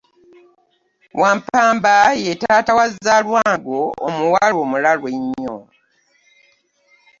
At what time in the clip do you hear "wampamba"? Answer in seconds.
1.21-1.93